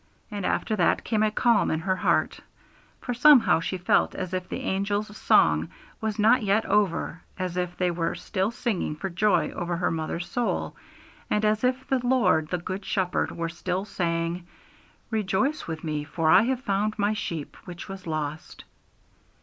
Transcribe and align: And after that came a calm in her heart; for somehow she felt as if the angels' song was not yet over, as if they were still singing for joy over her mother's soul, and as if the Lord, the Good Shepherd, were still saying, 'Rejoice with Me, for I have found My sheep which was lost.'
And 0.31 0.47
after 0.47 0.75
that 0.77 1.03
came 1.03 1.21
a 1.21 1.29
calm 1.29 1.69
in 1.69 1.81
her 1.81 1.97
heart; 1.97 2.39
for 3.01 3.13
somehow 3.13 3.59
she 3.59 3.77
felt 3.77 4.15
as 4.15 4.33
if 4.33 4.49
the 4.49 4.61
angels' 4.61 5.15
song 5.15 5.69
was 6.01 6.17
not 6.17 6.41
yet 6.41 6.65
over, 6.65 7.21
as 7.37 7.55
if 7.55 7.77
they 7.77 7.91
were 7.91 8.15
still 8.15 8.49
singing 8.49 8.95
for 8.95 9.11
joy 9.11 9.51
over 9.51 9.77
her 9.77 9.91
mother's 9.91 10.27
soul, 10.27 10.75
and 11.29 11.45
as 11.45 11.63
if 11.63 11.87
the 11.87 11.99
Lord, 12.03 12.47
the 12.47 12.57
Good 12.57 12.83
Shepherd, 12.83 13.31
were 13.33 13.47
still 13.49 13.85
saying, 13.85 14.47
'Rejoice 15.11 15.67
with 15.67 15.83
Me, 15.83 16.03
for 16.03 16.31
I 16.31 16.41
have 16.45 16.61
found 16.61 16.97
My 16.97 17.13
sheep 17.13 17.55
which 17.67 17.87
was 17.87 18.07
lost.' 18.07 18.63